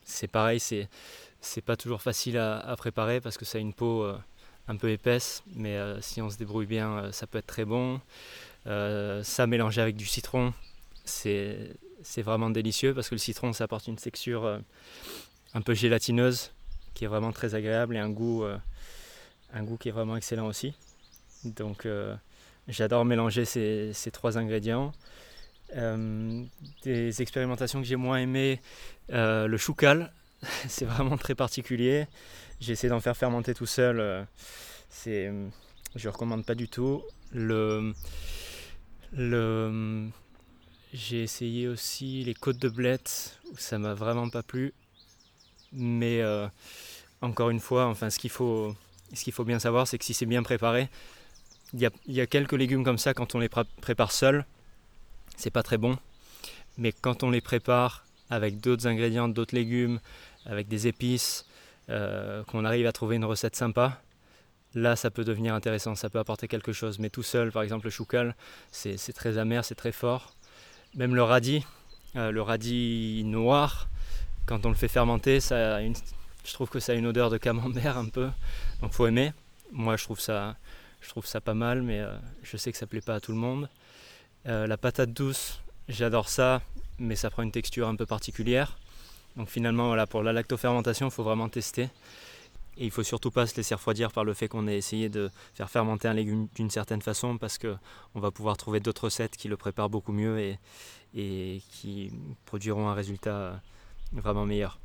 c'est 0.05 0.29
pareil, 0.29 0.61
c'est. 0.61 0.87
Pas 1.65 1.75
toujours 1.75 2.01
facile 2.01 2.37
à, 2.37 2.59
à 2.59 2.77
préparer 2.77 3.19
parce 3.19 3.37
que 3.37 3.43
ça 3.43 3.57
a 3.57 3.61
une 3.61 3.73
peau 3.73 4.05
un 4.69 4.77
peu 4.77 4.89
épaisse, 4.89 5.43
mais 5.53 5.77
si 5.99 6.21
on 6.21 6.29
se 6.29 6.37
débrouille 6.37 6.65
bien, 6.65 7.11
ça 7.11 7.27
peut 7.27 7.39
être 7.39 7.47
très 7.47 7.65
bon. 7.65 7.99
Ça 8.65 9.47
mélangé 9.47 9.81
avec 9.81 9.97
du 9.97 10.05
citron, 10.05 10.53
c'est 11.03 11.75
c'est 12.07 12.21
vraiment 12.21 12.49
délicieux 12.49 12.93
parce 12.93 13.09
que 13.09 13.15
le 13.15 13.19
citron 13.19 13.51
ça 13.51 13.65
apporte 13.65 13.87
une 13.87 13.97
texture 13.97 14.45
euh, 14.45 14.59
un 15.53 15.61
peu 15.61 15.73
gélatineuse 15.73 16.51
qui 16.93 17.03
est 17.03 17.07
vraiment 17.07 17.33
très 17.33 17.53
agréable 17.53 17.95
et 17.95 17.99
un 17.99 18.09
goût, 18.09 18.43
euh, 18.43 18.57
qui 19.79 19.89
est 19.89 19.91
vraiment 19.91 20.15
excellent 20.15 20.47
aussi. 20.47 20.73
Donc 21.43 21.85
euh, 21.85 22.15
j'adore 22.67 23.05
mélanger 23.05 23.45
ces, 23.45 23.93
trois 24.11 24.37
ingrédients. 24.37 24.93
Des 25.75 27.21
expérimentations 27.21 27.81
que 27.81 27.85
j'ai 27.85 27.97
moins 27.97 28.17
aimées, 28.17 28.61
le 29.09 29.57
choucal, 29.57 30.11
c'est 30.67 30.85
vraiment 30.85 31.17
très 31.17 31.35
particulier. 31.35 32.07
J'ai 32.59 32.73
essayé 32.73 32.89
d'en 32.89 32.99
faire 32.99 33.15
fermenter 33.15 33.53
tout 33.53 33.67
seul, 33.67 33.99
euh, 33.99 34.23
c'est, 34.89 35.31
je 35.95 36.07
ne 36.07 36.11
recommande 36.11 36.45
pas 36.45 36.55
du 36.55 36.67
tout. 36.67 37.03
Le, 37.31 37.93
j'ai 40.97 41.23
essayé 41.23 41.67
aussi 41.67 42.23
les 42.23 42.33
côtes 42.33 42.57
de 42.57 42.69
blettes, 42.69 43.39
où 43.51 43.57
ça 43.57 43.77
m'a 43.77 43.93
vraiment 43.93 44.29
pas 44.29 44.43
plu. 44.43 44.73
Mais 45.71 46.21
euh, 46.21 46.47
encore 47.21 47.49
une 47.49 47.59
fois, 47.59 47.85
enfin, 47.85 48.09
ce 48.09 48.19
qu'il 48.19 48.29
faut, 48.29 48.75
faut 49.31 49.43
bien 49.43 49.59
savoir, 49.59 49.87
c'est 49.87 49.97
que 49.97 50.05
si 50.05 50.13
c'est 50.13 50.25
bien 50.25 50.43
préparé, 50.43 50.89
il 51.73 51.91
y 52.07 52.21
a, 52.21 52.25
quelques 52.25 52.53
légumes 52.53 52.83
comme 52.83 52.97
ça, 52.97 53.13
quand 53.13 53.35
on 53.35 53.39
les 53.39 53.49
pré- 53.49 53.65
prépare 53.81 54.11
seuls, 54.11 54.45
c'est 55.35 55.51
pas 55.51 55.63
très 55.63 55.77
bon. 55.77 55.97
Mais 56.77 56.91
quand 56.91 57.23
on 57.23 57.29
les 57.29 57.41
prépare 57.41 58.05
avec 58.29 58.59
d'autres 58.59 58.87
ingrédients, 58.87 59.27
d'autres 59.27 59.55
légumes, 59.55 59.99
avec 60.45 60.67
des 60.67 60.87
épices, 60.87 61.45
euh, 61.89 62.43
qu'on 62.45 62.65
arrive 62.65 62.87
à 62.87 62.91
trouver 62.91 63.17
une 63.17 63.25
recette 63.25 63.55
sympa, 63.55 64.01
là 64.73 64.95
ça 64.95 65.11
peut 65.11 65.23
devenir 65.23 65.53
intéressant, 65.53 65.95
ça 65.95 66.09
peut 66.09 66.19
apporter 66.19 66.47
quelque 66.47 66.71
chose. 66.71 66.99
Mais 66.99 67.09
tout 67.09 67.23
seul, 67.23 67.51
par 67.51 67.63
exemple 67.63 67.85
le 67.85 67.91
choucal, 67.91 68.35
c'est 68.71 69.13
très 69.13 69.37
amer, 69.37 69.63
c'est 69.65 69.75
très 69.75 69.91
fort. 69.91 70.36
Même 70.95 71.15
le 71.15 71.23
radis, 71.23 71.65
euh, 72.15 72.31
le 72.31 72.41
radis 72.41 73.23
noir, 73.25 73.87
quand 74.45 74.65
on 74.65 74.69
le 74.69 74.75
fait 74.75 74.87
fermenter, 74.87 75.39
je 75.39 76.53
trouve 76.53 76.69
que 76.69 76.79
ça 76.79 76.93
a 76.93 76.95
une 76.95 77.05
odeur 77.05 77.29
de 77.29 77.37
camembert 77.37 77.97
un 77.97 78.09
peu. 78.09 78.29
Donc 78.81 78.93
faut 78.93 79.07
aimer. 79.07 79.33
Moi 79.71 79.97
je 79.97 80.03
trouve 80.03 80.19
ça, 80.19 80.55
je 81.01 81.09
trouve 81.09 81.25
ça 81.25 81.41
pas 81.41 81.53
mal, 81.53 81.81
mais 81.81 81.99
euh, 81.99 82.15
je 82.43 82.57
sais 82.57 82.71
que 82.71 82.77
ça 82.77 82.87
plaît 82.87 83.01
pas 83.01 83.15
à 83.15 83.19
tout 83.19 83.31
le 83.31 83.37
monde. 83.37 83.69
Euh, 84.47 84.65
la 84.65 84.77
patate 84.77 85.11
douce, 85.11 85.59
j'adore 85.89 86.29
ça, 86.29 86.61
mais 86.99 87.15
ça 87.15 87.29
prend 87.29 87.43
une 87.43 87.51
texture 87.51 87.87
un 87.87 87.95
peu 87.95 88.05
particulière. 88.05 88.77
Donc 89.35 89.49
finalement, 89.49 89.93
pour 90.07 90.23
la 90.23 90.33
lactofermentation, 90.33 91.07
il 91.07 91.11
faut 91.11 91.23
vraiment 91.23 91.49
tester. 91.49 91.89
Et 92.79 92.85
il 92.85 92.91
faut 92.91 93.03
surtout 93.03 93.31
pas 93.31 93.47
se 93.47 93.55
laisser 93.55 93.73
refroidir 93.73 94.11
par 94.11 94.23
le 94.23 94.33
fait 94.33 94.47
qu'on 94.47 94.67
ait 94.67 94.77
essayé 94.77 95.09
de 95.09 95.31
faire 95.55 95.69
fermenter 95.69 96.07
un 96.07 96.13
légume 96.13 96.47
d'une 96.55 96.69
certaine 96.69 97.01
façon, 97.01 97.37
parce 97.37 97.57
que 97.57 97.75
on 98.13 98.19
va 98.19 98.29
pouvoir 98.29 98.55
trouver 98.55 98.79
d'autres 98.79 99.05
recettes 99.05 99.35
qui 99.35 99.47
le 99.47 99.57
préparent 99.57 99.89
beaucoup 99.89 100.11
mieux 100.11 100.39
et, 100.39 101.61
qui 101.71 102.11
produiront 102.45 102.87
un 102.87 102.93
résultat 102.93 103.59
vraiment 104.11 104.45
meilleur. 104.45 104.79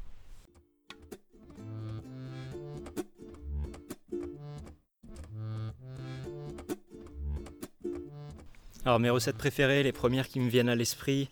Alors 8.85 8.99
mes 8.99 9.11
recettes 9.11 9.37
préférées, 9.37 9.83
les 9.83 9.93
premières 9.93 10.27
qui 10.27 10.41
me 10.41 10.49
viennent 10.49 10.71
à 10.71 10.75
l'esprit, 10.75 11.29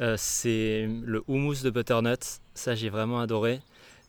euh, 0.00 0.16
c'est 0.18 0.88
le 1.02 1.22
houmous 1.28 1.62
de 1.62 1.70
butternut. 1.70 2.40
Ça 2.54 2.74
j'ai 2.74 2.88
vraiment 2.88 3.20
adoré. 3.20 3.60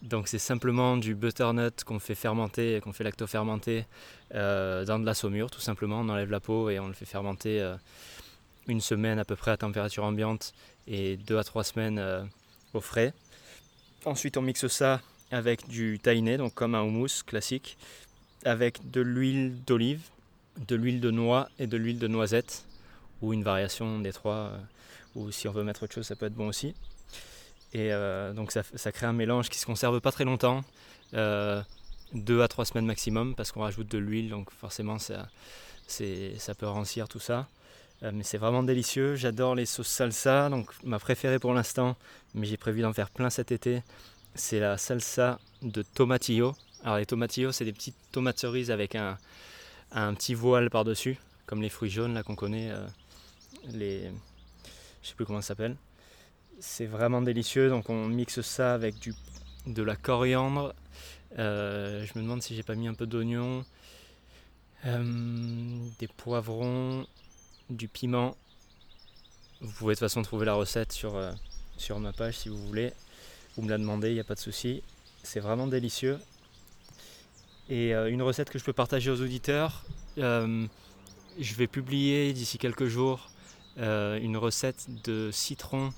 Donc 0.02 0.30
c'est 0.30 0.40
simplement 0.40 0.96
du 0.96 1.14
butternut 1.14 1.84
qu'on 1.84 2.00
fait 2.00 2.16
fermenter, 2.16 2.80
qu'on 2.82 2.94
fait 2.94 3.04
lacto-fermenter 3.04 3.86
euh, 4.34 4.86
dans 4.86 4.98
de 4.98 5.06
la 5.06 5.14
saumure 5.14 5.52
tout 5.52 5.60
simplement. 5.60 6.00
On 6.00 6.10
enlève 6.10 6.32
la 6.32 6.40
peau 6.40 6.70
et 6.70 6.80
on 6.80 6.88
le 6.88 6.94
fait 6.94 7.06
fermenter 7.06 7.60
euh, 7.60 7.76
une 8.68 8.80
semaine 8.80 9.20
à 9.20 9.26
peu 9.26 9.36
près 9.36 9.52
à 9.52 9.58
température 9.58 10.06
ambiante 10.06 10.54
et 10.88 11.18
deux 11.18 11.38
à 11.38 11.44
trois 11.44 11.66
semaines 11.66 12.00
euh, 12.00 12.24
au 12.74 12.80
frais. 12.80 13.14
Ensuite 14.06 14.38
on 14.38 14.42
mixe 14.42 14.68
ça 14.68 15.02
avec 15.32 15.68
du 15.68 16.00
tahiné, 16.00 16.38
donc 16.38 16.54
comme 16.54 16.76
un 16.76 16.82
houmous 16.82 17.24
classique, 17.26 17.78
avec 18.46 18.90
de 18.90 19.02
l'huile 19.02 19.62
d'olive, 19.66 20.02
de 20.68 20.76
l'huile 20.78 21.02
de 21.02 21.12
noix 21.12 21.50
et 21.60 21.68
de 21.68 21.76
l'huile 21.76 22.00
de 22.00 22.08
noisette 22.08 22.66
ou 23.22 23.34
une 23.34 23.44
variation 23.44 24.00
des 24.00 24.14
trois, 24.14 24.54
ou 25.16 25.30
si 25.30 25.50
on 25.50 25.52
veut 25.52 25.66
mettre 25.66 25.84
autre 25.84 25.94
chose, 25.94 26.08
ça 26.08 26.16
peut 26.16 26.28
être 26.28 26.36
bon 26.36 26.48
aussi. 26.48 26.74
Et 27.74 27.94
euh, 27.94 28.34
donc 28.34 28.52
ça, 28.52 28.92
crée 28.92 29.06
un 29.06 29.14
mélange 29.14 29.50
qui 29.50 29.60
se 29.60 29.66
conserve 29.66 30.02
pas 30.02 30.12
très 30.12 30.26
longtemps, 30.26 30.64
euh, 31.14 31.62
deux 32.14 32.42
à 32.42 32.48
trois 32.48 32.66
semaines 32.66 32.86
maximum, 32.86 33.36
parce 33.36 33.52
qu'on 33.52 33.62
rajoute 33.62 33.88
de 33.88 33.98
l'huile, 33.98 34.30
donc 34.30 34.50
forcément 34.52 34.98
ça, 34.98 35.28
peut 36.58 36.68
rancir 36.68 37.08
tout 37.08 37.20
ça. 37.20 37.48
Euh, 38.02 38.12
mais 38.14 38.24
c'est 38.24 38.38
vraiment 38.38 38.64
délicieux. 38.64 39.16
J'adore 39.16 39.56
les 39.56 39.66
sauces 39.66 39.88
salsa, 39.88 40.50
donc 40.50 40.72
ma 40.84 41.00
préférée 41.00 41.38
pour 41.38 41.54
l'instant, 41.54 41.96
mais 42.34 42.48
j'ai 42.48 42.58
prévu 42.58 42.82
d'en 42.82 42.94
faire 42.94 43.10
plein 43.10 43.30
cet 43.30 43.52
été, 43.52 43.84
c'est 44.36 44.60
la 44.60 44.78
salsa 44.78 45.40
de 45.62 45.82
tomatillo. 45.82 46.56
Alors 46.84 46.98
les 46.98 47.06
tomatillos, 47.06 47.52
c'est 47.52 47.66
des 47.66 47.74
petites 47.74 47.98
tomates 48.12 48.40
cerises 48.40 48.72
avec 48.72 48.96
un, 48.96 49.18
un 49.92 50.14
petit 50.14 50.34
voile 50.34 50.70
par-dessus, 50.70 51.18
comme 51.46 51.62
les 51.62 51.70
fruits 51.70 51.90
jaunes 51.90 52.14
là 52.14 52.24
qu'on 52.24 52.36
connaît. 52.36 52.72
euh, 52.72 52.88
les 53.74 54.10
je 55.02 55.10
sais 55.10 55.16
plus 55.16 55.26
comment 55.26 55.42
ça 55.42 55.50
s'appelle 55.50 55.76
c'est 56.60 56.86
vraiment 56.86 57.22
délicieux 57.22 57.70
donc 57.70 57.90
on 57.90 58.08
mixe 58.08 58.42
ça 58.42 58.74
avec 58.74 58.96
de 59.66 59.84
la 59.84 59.96
coriandre. 59.96 60.74
Euh, 61.38 62.06
je 62.06 62.18
me 62.18 62.24
demande 62.24 62.42
si 62.42 62.56
j'ai 62.56 62.64
pas 62.64 62.76
mis 62.76 62.88
un 62.88 62.94
peu 62.94 63.06
d'oignon 63.06 63.64
euh, 64.86 65.88
des 66.00 66.08
poivrons 66.08 67.06
du 67.70 67.88
piment. 67.88 68.36
Vous 69.62 69.72
pouvez 69.74 69.94
de 69.94 70.00
toute 70.00 70.08
façon 70.08 70.22
trouver 70.22 70.46
la 70.46 70.54
recette 70.54 70.92
sur, 70.92 71.16
euh, 71.16 71.32
sur 71.78 72.00
ma 72.00 72.14
page 72.14 72.38
si 72.38 72.50
vous 72.50 72.66
voulez. 72.68 72.94
Vous 73.56 73.62
me 73.62 73.70
la 73.70 73.78
demandez 73.78 74.10
il 74.10 74.16
n'y 74.16 74.20
a 74.20 74.24
pas 74.24 74.36
de 74.36 74.40
souci. 74.40 74.82
C'est 75.24 75.40
vraiment 75.40 75.68
délicieux. 75.68 76.20
Et 77.70 77.92
une 77.92 78.24
recette 78.24 78.50
que 78.50 78.58
je 78.58 78.64
peux 78.64 78.74
partager 78.74 79.12
aux 79.12 79.22
auditeurs 79.22 79.86
je 80.18 81.56
vais 81.56 81.68
publier 81.68 82.34
d'ici 82.34 82.58
quelques 82.58 82.88
jours 82.88 83.30
une 83.78 84.38
recette 84.38 84.88
de 85.04 85.30
citron. 85.32 85.94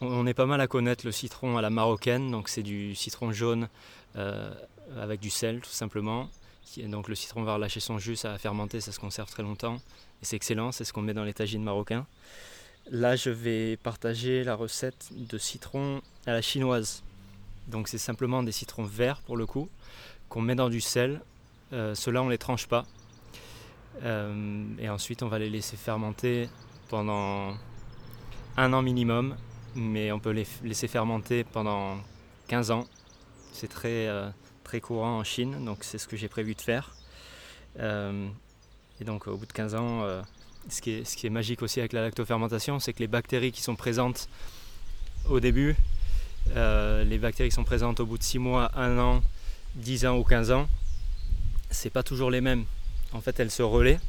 On, 0.00 0.26
est 0.26 0.34
pas 0.34 0.46
mal 0.46 0.60
à 0.60 0.66
connaître 0.66 1.04
le 1.04 1.12
citron 1.12 1.56
à 1.56 1.62
la 1.62 1.70
marocaine, 1.70 2.30
donc 2.30 2.48
c'est 2.48 2.62
du 2.62 2.94
citron 2.94 3.32
jaune 3.32 3.68
euh, 4.16 4.52
avec 5.00 5.20
du 5.20 5.30
sel 5.30 5.60
tout 5.60 5.70
simplement. 5.70 6.28
Donc 6.84 7.08
le 7.08 7.14
citron 7.14 7.42
va 7.42 7.54
relâcher 7.54 7.80
son 7.80 7.98
jus, 7.98 8.14
ça 8.16 8.30
va 8.30 8.38
fermenter, 8.38 8.80
ça 8.80 8.92
se 8.92 9.00
conserve 9.00 9.28
très 9.30 9.42
longtemps 9.42 9.76
et 10.22 10.24
c'est 10.24 10.36
excellent, 10.36 10.70
c'est 10.70 10.84
ce 10.84 10.92
qu'on 10.92 11.02
met 11.02 11.14
dans 11.14 11.24
les 11.24 11.34
tagines 11.34 11.62
marocains. 11.62 12.06
Là, 12.90 13.16
je 13.16 13.30
vais 13.30 13.76
partager 13.76 14.44
la 14.44 14.54
recette 14.54 15.08
de 15.12 15.36
citron 15.36 16.00
à 16.26 16.32
la 16.32 16.42
chinoise. 16.42 17.02
Donc 17.66 17.88
c'est 17.88 17.98
simplement 17.98 18.42
des 18.42 18.52
citrons 18.52 18.84
verts 18.84 19.20
pour 19.22 19.36
le 19.36 19.46
coup 19.46 19.68
qu'on 20.28 20.40
met 20.40 20.54
dans 20.54 20.68
du 20.68 20.80
sel. 20.80 21.20
Euh, 21.72 21.94
Ceux-là, 21.94 22.22
on 22.22 22.28
les 22.28 22.38
tranche 22.38 22.66
pas. 22.66 22.86
Euh, 24.04 24.64
et 24.78 24.88
ensuite, 24.88 25.22
on 25.22 25.28
va 25.28 25.38
les 25.38 25.50
laisser 25.50 25.76
fermenter 25.76 26.48
pendant 26.88 27.54
un 28.56 28.72
an 28.72 28.82
minimum, 28.82 29.36
mais 29.78 30.12
on 30.12 30.18
peut 30.18 30.30
les 30.30 30.46
laisser 30.64 30.88
fermenter 30.88 31.44
pendant 31.44 31.96
15 32.48 32.70
ans. 32.72 32.86
C'est 33.52 33.68
très, 33.68 34.08
euh, 34.08 34.28
très 34.64 34.80
courant 34.80 35.18
en 35.18 35.24
Chine, 35.24 35.64
donc 35.64 35.78
c'est 35.82 35.98
ce 35.98 36.08
que 36.08 36.16
j'ai 36.16 36.28
prévu 36.28 36.54
de 36.54 36.60
faire. 36.60 36.94
Euh, 37.78 38.28
et 39.00 39.04
donc, 39.04 39.28
au 39.28 39.36
bout 39.36 39.46
de 39.46 39.52
15 39.52 39.74
ans, 39.76 40.02
euh, 40.02 40.20
ce, 40.68 40.82
qui 40.82 40.90
est, 40.90 41.04
ce 41.04 41.16
qui 41.16 41.26
est 41.26 41.30
magique 41.30 41.62
aussi 41.62 41.78
avec 41.78 41.92
la 41.92 42.02
lactofermentation, 42.02 42.80
c'est 42.80 42.92
que 42.92 42.98
les 42.98 43.06
bactéries 43.06 43.52
qui 43.52 43.62
sont 43.62 43.76
présentes 43.76 44.28
au 45.28 45.40
début, 45.40 45.76
les 46.54 47.18
bactéries 47.18 47.50
qui 47.50 47.54
sont 47.54 47.64
présentes 47.64 48.00
au 48.00 48.06
bout 48.06 48.18
de 48.18 48.22
6 48.22 48.38
mois, 48.38 48.70
1 48.74 48.98
an, 48.98 49.22
10 49.76 50.06
ans 50.06 50.18
ou 50.18 50.24
15 50.24 50.50
ans, 50.50 50.68
c'est 51.70 51.90
pas 51.90 52.02
toujours 52.02 52.30
les 52.30 52.40
mêmes 52.40 52.64
en 53.12 53.20
fait 53.20 53.38
elles 53.38 53.50
se 53.50 53.62
relaient. 53.62 54.00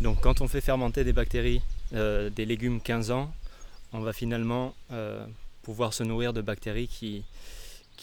Donc 0.00 0.20
quand 0.20 0.42
on 0.42 0.48
fait 0.48 0.60
fermenter 0.60 1.04
des 1.04 1.14
bactéries, 1.14 1.62
des 1.92 2.44
légumes 2.44 2.80
15 2.82 3.10
ans, 3.10 3.32
on 3.92 4.00
va 4.00 4.12
finalement 4.12 4.74
euh, 4.92 5.26
pouvoir 5.62 5.92
se 5.92 6.02
nourrir 6.02 6.32
de 6.32 6.40
bactéries 6.40 6.88
qui, 6.88 7.24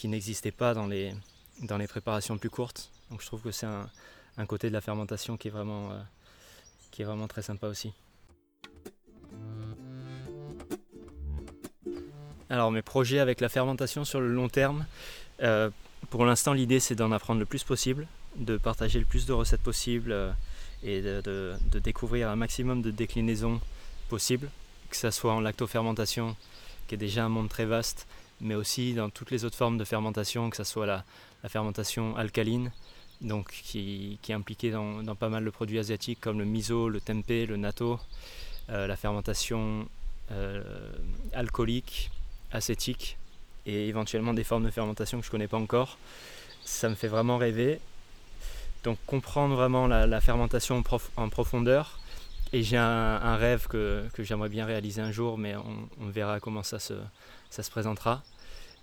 n'existaient 0.04 0.52
pas 0.52 0.74
dans 0.74 0.86
les, 0.86 1.14
préparations 1.88 2.38
plus 2.38 2.50
courtes. 2.50 2.90
Donc 3.10 3.20
je 3.20 3.26
trouve 3.26 3.42
que 3.42 3.50
c'est 3.50 3.66
un, 3.66 4.46
côté 4.46 4.68
de 4.68 4.72
la 4.72 4.80
fermentation 4.80 5.36
qui 5.36 5.48
est 5.48 5.50
vraiment, 5.50 5.90
euh, 5.90 5.98
qui 6.90 7.02
est 7.02 7.04
vraiment 7.04 7.26
très 7.26 7.42
sympa 7.42 7.66
aussi. 7.66 7.92
Alors 12.50 12.70
mes 12.70 12.82
projets 12.82 13.18
avec 13.18 13.40
la 13.40 13.48
fermentation 13.48 14.04
sur 14.04 14.20
le 14.20 14.32
long 14.32 14.48
terme, 14.48 14.86
euh, 15.42 15.70
pour 16.08 16.24
l'instant 16.24 16.54
l'idée 16.54 16.80
c'est 16.80 16.94
d'en 16.94 17.12
apprendre 17.12 17.40
le 17.40 17.46
plus 17.46 17.64
possible, 17.64 18.06
de 18.36 18.56
partager 18.56 18.98
le 18.98 19.04
plus 19.04 19.26
de 19.26 19.32
recettes 19.32 19.60
possibles 19.60 20.34
et 20.82 21.02
de 21.02 21.58
découvrir 21.82 22.30
un 22.30 22.36
maximum 22.36 22.80
de 22.80 22.90
déclinaisons 22.90 23.60
possibles, 24.08 24.48
que 24.90 24.96
ce 24.96 25.10
soit 25.10 25.32
en 25.32 25.40
lactofermentation, 25.40 26.36
qui 26.86 26.94
est 26.94 26.98
déjà 26.98 27.24
un 27.24 27.28
monde 27.28 27.48
très 27.48 27.64
vaste, 27.64 28.06
mais 28.40 28.54
aussi 28.54 28.94
dans 28.94 29.10
toutes 29.10 29.30
les 29.30 29.44
autres 29.44 29.56
formes 29.56 29.78
de 29.78 29.84
fermentation, 29.84 30.50
que 30.50 30.56
ce 30.56 30.64
soit 30.64 30.86
la, 30.86 31.04
fermentation 31.48 32.16
alcaline, 32.16 32.72
donc 33.20 33.50
qui, 33.50 34.18
est 34.28 34.32
impliquée 34.32 34.70
dans, 34.70 35.02
pas 35.14 35.28
mal 35.28 35.44
de 35.44 35.50
produits 35.50 35.78
asiatiques 35.78 36.20
comme 36.20 36.38
le 36.38 36.44
miso, 36.44 36.88
le 36.88 37.00
tempeh, 37.00 37.46
le 37.46 37.56
natto, 37.56 37.98
euh, 38.70 38.86
la 38.86 38.96
fermentation 38.96 39.88
euh, 40.30 40.62
alcoolique, 41.32 42.10
acétique 42.52 43.16
et 43.66 43.88
éventuellement 43.88 44.34
des 44.34 44.44
formes 44.44 44.64
de 44.64 44.70
fermentation 44.70 45.18
que 45.18 45.24
je 45.24 45.28
ne 45.28 45.32
connais 45.32 45.48
pas 45.48 45.58
encore. 45.58 45.98
Ça 46.64 46.88
me 46.88 46.94
fait 46.94 47.08
vraiment 47.08 47.38
rêver. 47.38 47.80
Donc 48.84 48.98
comprendre 49.06 49.54
vraiment 49.56 49.86
la, 49.86 50.20
fermentation 50.20 50.82
en 51.16 51.28
profondeur. 51.28 51.98
Et 52.52 52.62
j'ai 52.62 52.78
un, 52.78 53.36
rêve 53.36 53.66
que, 53.66 54.08
que 54.14 54.22
j'aimerais 54.22 54.48
bien 54.48 54.64
réaliser 54.64 55.02
un 55.02 55.12
jour, 55.12 55.36
mais 55.36 55.54
on, 55.56 56.08
verra 56.08 56.40
comment 56.40 56.62
ça 56.62 56.78
se, 56.78 56.94
ça 57.50 57.62
se 57.62 57.70
présentera. 57.70 58.22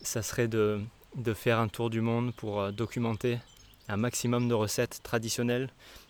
Ça 0.01 0.22
serait 0.22 0.48
de, 0.48 0.81
de 1.15 1.34
faire 1.34 1.60
un 1.60 1.67
tour 1.67 1.89
du 1.89 2.01
monde 2.01 2.34
pour 2.36 2.62
euh, 2.62 2.72
documenter 2.72 3.39
un 3.88 3.98
maximum 3.98 4.48
de 4.48 4.53
recettes 4.53 5.01
traditionnelles 5.01 5.69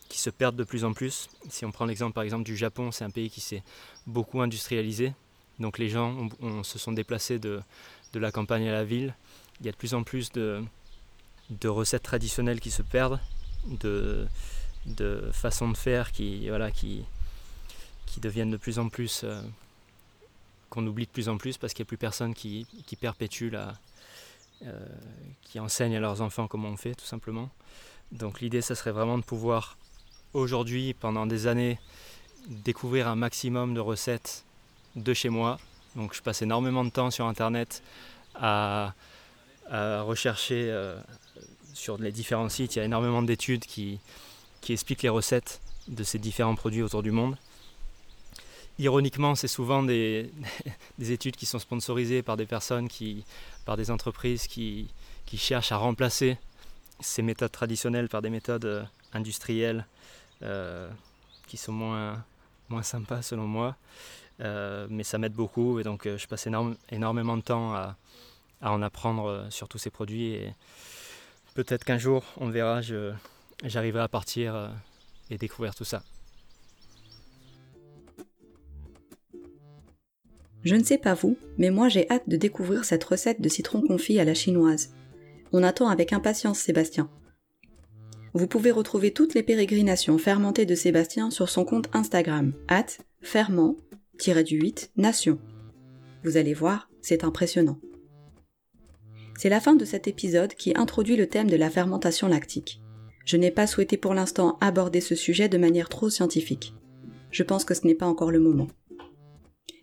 qui 0.09 0.19
se 0.19 0.29
perdent 0.29 0.57
de 0.57 0.65
plus 0.65 0.83
en 0.83 0.93
plus. 0.93 1.29
Si 1.49 1.65
on 1.65 1.71
prend 1.71 1.85
l'exemple 1.85 2.13
par 2.13 2.23
exemple 2.23 2.43
du 2.43 2.57
Japon, 2.57 2.91
c'est 2.91 3.05
un 3.05 3.09
pays 3.09 3.29
qui 3.29 3.41
s'est 3.41 3.63
beaucoup 4.05 4.41
industrialisé. 4.41 5.13
Donc 5.59 5.77
les 5.77 5.87
gens 5.87 6.29
se 6.63 6.77
sont 6.77 6.91
déplacés 6.91 7.39
de, 7.39 7.61
de 8.13 8.19
la 8.19 8.31
campagne 8.31 8.67
à 8.67 8.73
la 8.73 8.83
ville. 8.83 9.15
Il 9.61 9.65
y 9.65 9.69
a 9.69 9.71
de 9.71 9.77
plus 9.77 9.93
en 9.93 10.03
plus 10.03 10.31
de, 10.33 10.61
de 11.49 11.67
recettes 11.69 12.03
traditionnelles 12.03 12.59
qui 12.59 12.71
se 12.71 12.81
perdent, 12.81 13.19
de, 13.67 14.27
de 14.85 15.29
façons 15.31 15.69
de 15.69 15.77
faire 15.77 16.11
qui, 16.11 16.49
voilà, 16.49 16.71
qui, 16.71 17.05
deviennent 18.19 18.51
de 18.51 18.57
plus 18.57 18.79
en 18.79 18.89
plus... 18.89 19.21
euh, 19.23 19.41
qu'on 20.69 20.85
oublie 20.87 21.05
de 21.05 21.11
plus 21.11 21.29
en 21.29 21.37
plus 21.37 21.57
parce 21.57 21.73
qu'il 21.73 21.83
n'y 21.83 21.87
a 21.87 21.89
plus 21.89 21.97
personne 21.97 22.33
qui, 22.33 22.65
qui 22.85 22.95
perpétue 22.95 23.49
la... 23.51 23.75
euh, 24.65 24.85
qui 25.43 25.59
enseigne 25.59 25.95
à 25.95 25.99
leurs 25.99 26.21
enfants 26.21 26.47
comment 26.47 26.69
on 26.69 26.75
fait 26.75 26.95
tout 26.95 27.05
simplement. 27.05 27.49
Donc 28.11 28.41
l'idée, 28.41 28.61
ça 28.61 28.75
serait 28.75 28.91
vraiment 28.91 29.17
de 29.17 29.23
pouvoir 29.23 29.77
aujourd'hui, 30.33 30.93
pendant 30.93 31.27
des 31.27 31.47
années, 31.47 31.79
découvrir 32.49 33.07
un 33.07 33.15
maximum 33.15 33.73
de 33.73 33.79
recettes 33.79 34.43
de 34.95 35.13
chez 35.13 35.29
moi. 35.29 35.59
Donc 35.95 36.13
je 36.13 36.21
passe 36.21 36.41
énormément 36.41 36.83
de 36.83 36.89
temps 36.89 37.11
sur 37.11 37.25
Internet 37.25 37.81
à, 38.33 38.93
à 39.69 40.01
rechercher 40.01 40.69
euh, 40.69 40.99
sur 41.73 41.97
les 41.97 42.11
différents 42.11 42.49
sites. 42.49 42.75
Il 42.75 42.79
y 42.79 42.81
a 42.81 42.85
énormément 42.85 43.21
d'études 43.21 43.65
qui, 43.65 43.99
qui 44.61 44.73
expliquent 44.73 45.03
les 45.03 45.09
recettes 45.09 45.61
de 45.87 46.03
ces 46.03 46.19
différents 46.19 46.55
produits 46.55 46.81
autour 46.81 47.03
du 47.03 47.11
monde. 47.11 47.37
Ironiquement, 48.77 49.35
c'est 49.35 49.47
souvent 49.47 49.83
des, 49.83 50.29
des 50.97 51.11
études 51.11 51.35
qui 51.35 51.45
sont 51.45 51.59
sponsorisées 51.59 52.21
par 52.21 52.35
des 52.37 52.45
personnes, 52.45 52.89
qui, 52.89 53.23
par 53.65 53.77
des 53.77 53.89
entreprises 53.89 54.47
qui, 54.47 54.89
qui 55.25 55.37
cherchent 55.37 55.71
à 55.71 55.77
remplacer 55.77 56.37
ces 56.99 57.21
méthodes 57.21 57.51
traditionnelles 57.51 58.09
par 58.09 58.21
des 58.21 58.29
méthodes 58.29 58.65
euh, 58.65 58.83
industrielles 59.13 59.85
euh, 60.43 60.89
qui 61.47 61.57
sont 61.57 61.71
moins, 61.71 62.23
moins 62.69 62.83
sympas 62.83 63.21
selon 63.21 63.47
moi. 63.47 63.75
Euh, 64.41 64.87
mais 64.89 65.03
ça 65.03 65.17
m'aide 65.17 65.33
beaucoup 65.33 65.79
et 65.79 65.83
donc 65.83 66.05
je 66.05 66.27
passe 66.27 66.45
énorme- 66.45 66.75
énormément 66.91 67.37
de 67.37 67.41
temps 67.41 67.73
à, 67.73 67.95
à 68.61 68.73
en 68.73 68.81
apprendre 68.81 69.47
sur 69.49 69.69
tous 69.69 69.77
ces 69.77 69.89
produits 69.89 70.33
et 70.33 70.53
peut-être 71.53 71.85
qu'un 71.85 71.97
jour 71.97 72.21
on 72.35 72.49
verra, 72.49 72.81
j'arriverai 73.63 74.03
à 74.03 74.09
partir 74.09 74.69
et 75.29 75.37
découvrir 75.37 75.73
tout 75.73 75.85
ça. 75.85 76.03
Je 80.65 80.75
ne 80.75 80.83
sais 80.83 80.97
pas 80.97 81.13
vous, 81.13 81.37
mais 81.59 81.69
moi 81.69 81.89
j'ai 81.89 82.09
hâte 82.09 82.27
de 82.27 82.37
découvrir 82.37 82.85
cette 82.85 83.03
recette 83.03 83.39
de 83.39 83.49
citron 83.49 83.81
confit 83.81 84.19
à 84.19 84.25
la 84.25 84.33
chinoise. 84.33 84.93
On 85.53 85.61
attend 85.61 85.87
avec 85.87 86.11
impatience 86.11 86.57
Sébastien. 86.57 87.07
Vous 88.33 88.47
pouvez 88.47 88.71
retrouver 88.71 89.11
toutes 89.11 89.35
les 89.35 89.43
pérégrinations 89.43 90.17
fermentées 90.17 90.65
de 90.65 90.73
Sébastien 90.73 91.29
sur 91.29 91.49
son 91.49 91.65
compte 91.65 91.87
Instagram, 91.93 92.51
at 92.67 92.87
ferment-du-8 93.21 94.89
nation. 94.97 95.39
Vous 96.23 96.35
allez 96.35 96.55
voir, 96.55 96.89
c'est 97.01 97.23
impressionnant. 97.23 97.79
C'est 99.37 99.49
la 99.49 99.61
fin 99.61 99.75
de 99.75 99.85
cet 99.85 100.07
épisode 100.07 100.55
qui 100.55 100.73
introduit 100.75 101.15
le 101.15 101.27
thème 101.27 101.49
de 101.49 101.57
la 101.57 101.69
fermentation 101.69 102.27
lactique. 102.27 102.81
Je 103.23 103.37
n'ai 103.37 103.51
pas 103.51 103.67
souhaité 103.67 103.97
pour 103.97 104.15
l'instant 104.15 104.57
aborder 104.61 104.99
ce 104.99 105.13
sujet 105.13 105.47
de 105.47 105.59
manière 105.59 105.89
trop 105.89 106.09
scientifique. 106.09 106.73
Je 107.29 107.43
pense 107.43 107.65
que 107.65 107.75
ce 107.75 107.85
n'est 107.85 107.95
pas 107.95 108.07
encore 108.07 108.31
le 108.31 108.39
moment. 108.39 108.67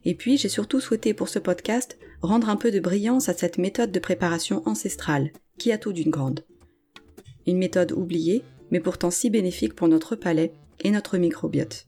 Et 0.05 0.15
puis, 0.15 0.37
j'ai 0.37 0.49
surtout 0.49 0.81
souhaité 0.81 1.15
pour 1.15 1.29
ce 1.29 1.38
podcast 1.38 1.99
rendre 2.23 2.49
un 2.49 2.57
peu 2.57 2.71
de 2.71 2.81
brillance 2.81 3.29
à 3.29 3.35
cette 3.35 3.59
méthode 3.59 3.93
de 3.93 3.99
préparation 3.99 4.62
ancestrale, 4.67 5.33
qui 5.59 5.73
a 5.73 5.79
tout 5.79 5.93
d'une 5.93 6.11
grande. 6.11 6.45
Une 7.47 7.59
méthode 7.59 7.93
oubliée, 7.93 8.45
mais 8.71 8.81
pourtant 8.81 9.11
si 9.11 9.31
bénéfique 9.31 9.75
pour 9.75 9.88
notre 9.88 10.17
palais 10.17 10.53
et 10.81 10.91
notre 10.91 11.19
microbiote. 11.19 11.87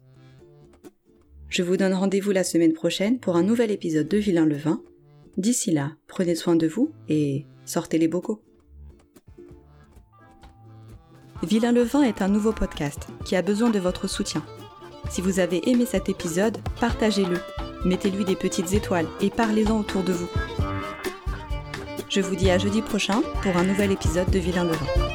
Je 1.48 1.62
vous 1.62 1.77
donne 1.77 1.94
rendez-vous 1.94 2.33
la 2.33 2.44
semaine 2.44 2.72
prochaine 2.72 3.20
pour 3.20 3.37
un 3.37 3.42
nouvel 3.42 3.70
épisode 3.70 4.09
de 4.09 4.18
Vilain 4.18 4.46
le 4.46 4.57
Vin. 4.57 4.83
D'ici 5.37 5.70
là, 5.70 5.92
prenez 6.09 6.35
soin 6.35 6.57
de 6.57 6.66
vous 6.66 6.90
et 7.09 7.46
sortez 7.64 7.98
les 7.98 8.09
bocaux. 8.09 8.42
Vilain 11.42 11.72
le 11.72 11.83
Vin 11.83 12.03
est 12.03 12.22
un 12.22 12.29
nouveau 12.29 12.53
podcast 12.53 13.07
qui 13.24 13.37
a 13.37 13.42
besoin 13.42 13.70
de 13.70 13.79
votre 13.79 14.09
soutien. 14.09 14.44
Si 15.11 15.20
vous 15.20 15.38
avez 15.38 15.68
aimé 15.68 15.87
cet 15.87 16.09
épisode, 16.09 16.59
partagez-le 16.81 17.38
mettez-lui 17.85 18.25
des 18.25 18.37
petites 18.37 18.73
étoiles 18.73 19.07
et 19.20 19.31
parlez-en 19.31 19.79
autour 19.79 20.03
de 20.03 20.12
vous. 20.12 20.29
Je 22.09 22.20
vous 22.20 22.37
dis 22.37 22.51
à 22.51 22.59
jeudi 22.59 22.83
prochain 22.83 23.23
pour 23.42 23.57
un 23.57 23.64
nouvel 23.64 23.90
épisode 23.92 24.31
de 24.31 24.38
Vilain 24.38 24.64
le 24.64 25.13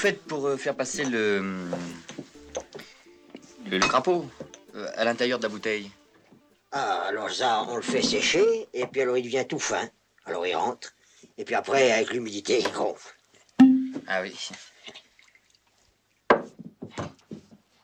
faites 0.00 0.22
pour 0.22 0.46
euh, 0.46 0.56
faire 0.56 0.74
passer 0.74 1.04
le, 1.04 1.68
le, 3.66 3.76
le 3.76 3.78
crapaud 3.80 4.24
euh, 4.74 4.88
à 4.96 5.04
l'intérieur 5.04 5.38
de 5.38 5.42
la 5.42 5.50
bouteille 5.50 5.90
Ah, 6.72 7.02
alors 7.08 7.30
ça, 7.30 7.66
on 7.68 7.76
le 7.76 7.82
fait 7.82 8.00
sécher, 8.00 8.66
et 8.72 8.86
puis 8.86 9.02
alors 9.02 9.18
il 9.18 9.24
devient 9.24 9.44
tout 9.46 9.58
fin. 9.58 9.90
Alors 10.24 10.46
il 10.46 10.56
rentre, 10.56 10.94
et 11.36 11.44
puis 11.44 11.54
après, 11.54 11.92
avec 11.92 12.14
l'humidité, 12.14 12.60
il 12.60 12.72
gonfle. 12.72 13.14
Ah 14.06 14.22
oui. 14.22 14.34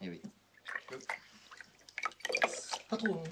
Eh 0.00 0.08
oui. 0.08 0.22
Pas 2.88 2.96
trop. 2.96 3.22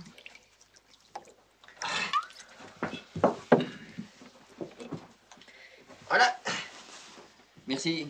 Voilà, 6.06 6.36
Merci. 7.66 8.08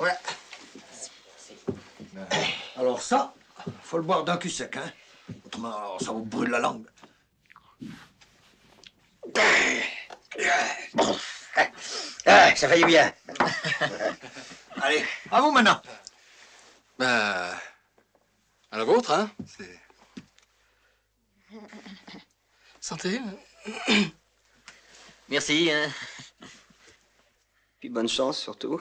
Voilà. 0.00 0.18
Alors 2.76 3.02
ça, 3.02 3.34
faut 3.82 3.98
le 3.98 4.02
boire 4.02 4.24
d'un 4.24 4.38
cul 4.38 4.48
sec, 4.48 4.78
hein. 4.78 4.90
Autrement, 5.44 5.76
alors, 5.76 6.00
ça 6.00 6.10
vous 6.12 6.24
brûle 6.24 6.48
la 6.48 6.58
langue. 6.58 6.86
Ah, 12.24 12.56
ça 12.56 12.68
fait 12.68 12.78
du 12.78 12.86
bien. 12.86 13.12
Allez, 14.80 15.04
à 15.30 15.42
vous 15.42 15.50
maintenant. 15.50 15.82
Ben, 16.98 17.54
À 18.70 18.78
la 18.78 18.84
vôtre, 18.84 19.10
hein 19.10 19.30
C'est... 19.46 19.78
Santé. 22.80 23.20
Merci, 25.28 25.70
hein. 25.70 25.92
Puis 27.80 27.90
bonne 27.90 28.08
chance 28.08 28.38
surtout. 28.38 28.80